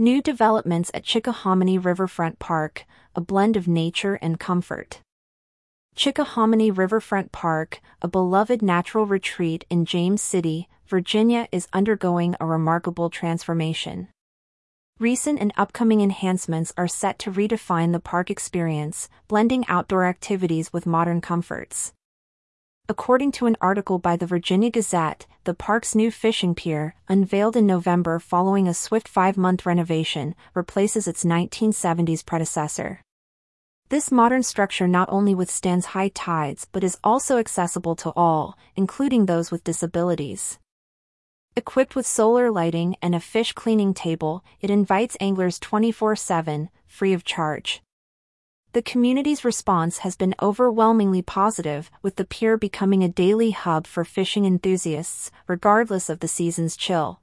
[0.00, 5.02] New developments at Chickahominy Riverfront Park, a blend of nature and comfort.
[5.94, 13.10] Chickahominy Riverfront Park, a beloved natural retreat in James City, Virginia is undergoing a remarkable
[13.10, 14.08] transformation.
[14.98, 20.86] Recent and upcoming enhancements are set to redefine the park experience, blending outdoor activities with
[20.86, 21.92] modern comforts.
[22.90, 27.64] According to an article by the Virginia Gazette, the park's new fishing pier, unveiled in
[27.64, 33.00] November following a swift five month renovation, replaces its 1970s predecessor.
[33.90, 39.26] This modern structure not only withstands high tides but is also accessible to all, including
[39.26, 40.58] those with disabilities.
[41.54, 47.12] Equipped with solar lighting and a fish cleaning table, it invites anglers 24 7, free
[47.12, 47.82] of charge.
[48.72, 54.04] The community's response has been overwhelmingly positive, with the pier becoming a daily hub for
[54.04, 57.20] fishing enthusiasts, regardless of the season's chill.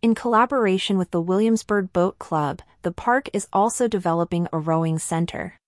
[0.00, 5.58] In collaboration with the Williamsburg Boat Club, the park is also developing a rowing center.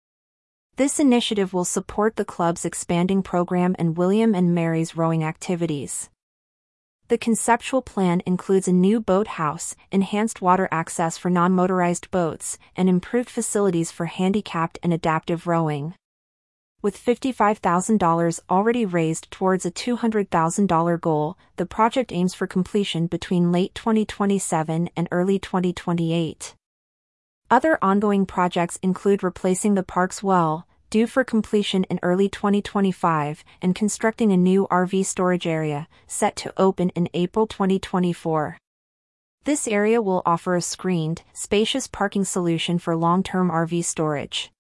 [0.77, 6.08] This initiative will support the club's expanding program and William and Mary's rowing activities.
[7.09, 13.31] The conceptual plan includes a new boathouse, enhanced water access for non-motorized boats, and improved
[13.31, 15.95] facilities for handicapped and adaptive rowing.
[16.83, 23.75] With $55,000 already raised towards a $200,000 goal, the project aims for completion between late
[23.75, 26.55] 2027 and early 2028.
[27.51, 33.75] Other ongoing projects include replacing the park's well, due for completion in early 2025, and
[33.75, 38.58] constructing a new RV storage area, set to open in April 2024.
[39.45, 44.50] This area will offer a screened, spacious parking solution for long-term RV storage.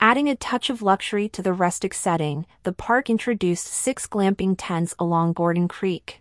[0.00, 4.94] Adding a touch of luxury to the rustic setting, the park introduced six glamping tents
[4.98, 6.20] along Gordon Creek.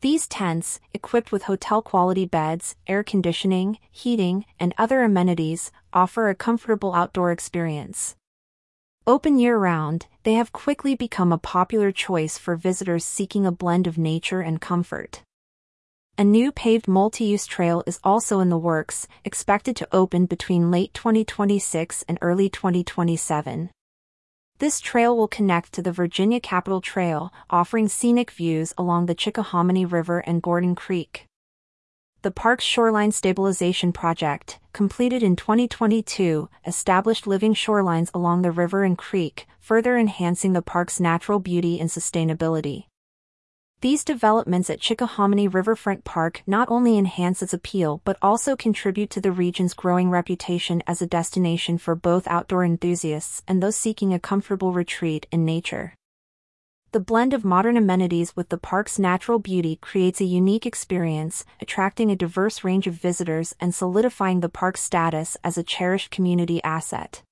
[0.00, 6.94] These tents, equipped with hotel-quality beds, air conditioning, heating, and other amenities, offer a comfortable
[6.94, 8.14] outdoor experience.
[9.08, 13.96] Open year-round, they have quickly become a popular choice for visitors seeking a blend of
[13.96, 15.22] nature and comfort.
[16.18, 20.92] A new paved multi-use trail is also in the works, expected to open between late
[20.92, 23.70] 2026 and early 2027.
[24.58, 29.90] This trail will connect to the Virginia Capital Trail, offering scenic views along the Chickahominy
[29.90, 31.27] River and Gordon Creek
[32.22, 38.98] the park's shoreline stabilization project, completed in 2022, established living shorelines along the river and
[38.98, 42.86] creek, further enhancing the park's natural beauty and sustainability.
[43.80, 49.20] These developments at Chickahominy Riverfront Park not only enhance its appeal but also contribute to
[49.20, 54.18] the region's growing reputation as a destination for both outdoor enthusiasts and those seeking a
[54.18, 55.94] comfortable retreat in nature.
[56.90, 62.10] The blend of modern amenities with the park's natural beauty creates a unique experience, attracting
[62.10, 67.22] a diverse range of visitors and solidifying the park's status as a cherished community asset.